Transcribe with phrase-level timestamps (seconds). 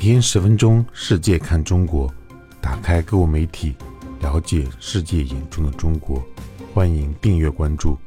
[0.00, 2.10] 每天十分钟，世界看中国，
[2.58, 3.76] 打开各国媒体，
[4.22, 6.26] 了解世界眼中的中国。
[6.72, 7.98] 欢迎订阅关注。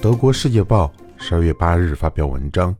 [0.00, 2.72] 德国《世界报》十二月八日发表文章：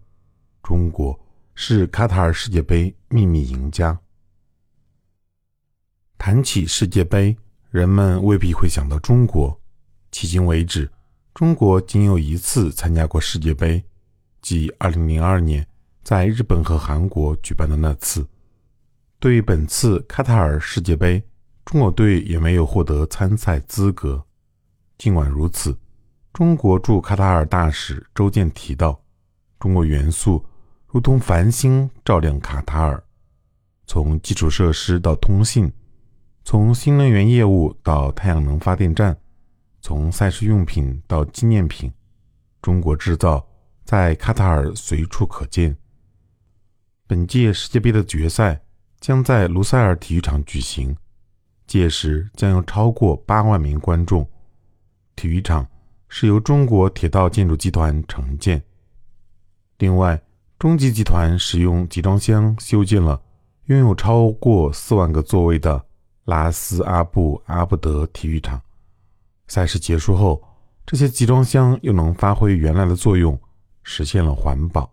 [0.63, 1.19] 中国
[1.57, 3.99] 是卡塔尔世界杯秘密赢家。
[6.17, 7.37] 谈起世界杯，
[7.73, 9.51] 人们未必会想到中国。
[10.13, 10.89] 迄今为止，
[11.35, 13.83] 中国仅有一次参加过世界杯，
[14.41, 15.67] 即二零零二年。
[16.05, 18.29] 在日本和韩国举办的那次，
[19.19, 21.25] 对于本次卡塔尔世界杯，
[21.65, 24.23] 中国队也没有获得参赛资格。
[24.99, 25.75] 尽管如此，
[26.31, 29.03] 中国驻卡塔尔大使周健提到，
[29.59, 30.45] 中国元素
[30.87, 33.03] 如同繁星照亮卡塔尔，
[33.87, 35.73] 从基础设施到通信，
[36.45, 39.17] 从新能源业务到太阳能发电站，
[39.81, 41.91] 从赛事用品到纪念品，
[42.61, 43.43] 中国制造
[43.87, 45.75] 在卡塔尔随处可见。
[47.07, 48.59] 本届世界杯的决赛
[48.99, 50.97] 将在卢塞尔体育场举行，
[51.67, 54.27] 届时将有超过八万名观众。
[55.15, 55.67] 体育场
[56.09, 58.63] 是由中国铁道建筑集团承建。
[59.77, 60.19] 另外，
[60.59, 63.21] 中集集团使用集装箱修建了
[63.67, 65.85] 拥有超过四万个座位的
[66.25, 68.59] 拉斯阿布阿布德体育场。
[69.47, 70.43] 赛事结束后，
[70.87, 73.39] 这些集装箱又能发挥原来的作用，
[73.83, 74.91] 实现了环保。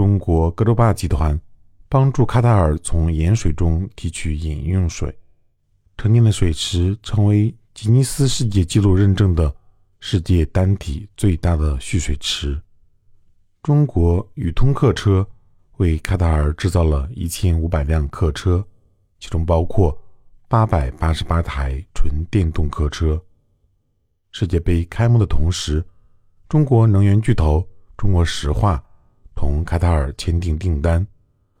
[0.00, 1.38] 中国格罗巴集团
[1.86, 5.14] 帮助卡塔尔从盐水中提取饮用水，
[5.98, 9.54] 成年的水池成为吉尼斯世界纪录认证的
[9.98, 12.58] 世界单体最大的蓄水池。
[13.62, 15.28] 中国宇通客车
[15.76, 18.66] 为卡塔尔制造了一千五百辆客车，
[19.18, 19.94] 其中包括
[20.48, 23.22] 八百八十八台纯电动客车。
[24.32, 25.84] 世界杯开幕的同时，
[26.48, 27.62] 中国能源巨头
[27.98, 28.82] 中国石化。
[29.64, 31.06] 卡塔尔签订订单，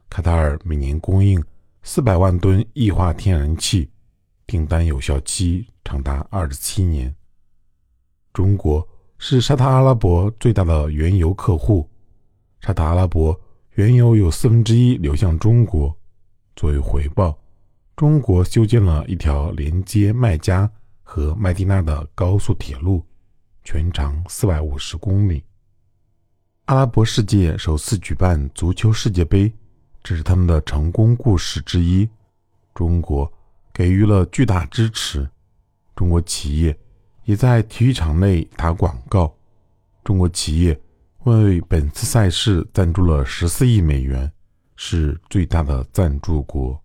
[0.08, 1.42] 卡塔尔每年供应
[1.82, 3.88] 四百万吨液化天然气，
[4.46, 7.14] 订单有效期长达二十七年。
[8.32, 8.86] 中国
[9.18, 11.88] 是沙特阿拉伯最大的原油客户，
[12.60, 13.38] 沙特阿拉伯
[13.74, 15.94] 原油有四分之一流向中国。
[16.56, 17.38] 作为回报，
[17.96, 20.70] 中国修建了一条连接麦加
[21.02, 23.04] 和麦地那的高速铁路，
[23.64, 25.42] 全长四百五十公里。
[26.70, 29.52] 阿拉伯世界首次举办足球世界杯，
[30.04, 32.08] 这是他们的成功故事之一。
[32.72, 33.28] 中国
[33.74, 35.28] 给予了巨大支持，
[35.96, 36.78] 中国企业
[37.24, 39.34] 也在体育场内打广告。
[40.04, 40.80] 中国企业
[41.24, 44.30] 为本次赛事赞助了十四亿美元，
[44.76, 46.79] 是最大的赞助国。